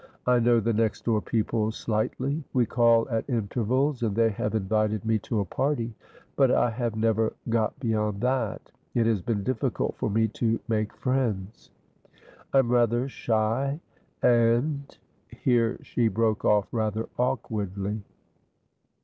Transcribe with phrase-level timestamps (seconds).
[0.25, 2.43] I know the next door people slightly.
[2.53, 5.93] We call at intervals, and they have invited me to a party,
[6.35, 8.71] but I have never got beyond that.
[8.95, 11.69] It has been difficult for me to make friends.
[12.51, 13.79] I am rather shy
[14.23, 14.97] and"
[15.43, 18.01] here she broke off rather awkwardly.